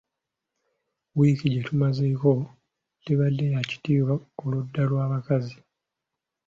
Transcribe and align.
Wiiki 1.17 1.47
gye 1.53 1.61
tumazeeko 1.67 2.31
tebadde 3.03 3.45
ya 3.53 3.59
kitiibwa 3.69 4.13
ku 4.37 4.43
ludda 4.51 4.81
lwa 4.89 5.05
bakazi. 5.11 5.57